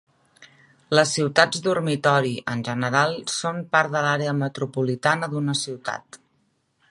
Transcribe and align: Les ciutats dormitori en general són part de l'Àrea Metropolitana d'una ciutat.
Les 0.99 1.11
ciutats 1.17 1.61
dormitori 1.67 2.31
en 2.55 2.63
general 2.69 3.13
són 3.33 3.61
part 3.75 3.93
de 3.97 4.03
l'Àrea 4.07 4.35
Metropolitana 4.41 5.29
d'una 5.35 5.59
ciutat. 5.63 6.19